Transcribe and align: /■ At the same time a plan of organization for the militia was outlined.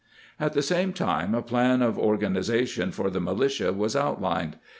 /■ 0.01 0.03
At 0.43 0.53
the 0.53 0.63
same 0.63 0.93
time 0.93 1.35
a 1.35 1.43
plan 1.43 1.83
of 1.83 1.95
organization 1.99 2.89
for 2.91 3.11
the 3.11 3.21
militia 3.21 3.71
was 3.71 3.95
outlined. 3.95 4.55